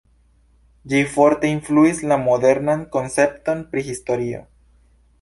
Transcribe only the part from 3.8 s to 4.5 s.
historio.